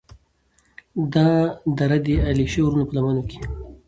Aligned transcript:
دا 1.13 1.27
دره 1.77 1.97
د 2.05 2.07
علیشي 2.27 2.59
د 2.61 2.63
غرونو 2.65 2.87
په 2.87 2.93
لمنو 2.97 3.23
کې 3.29 3.39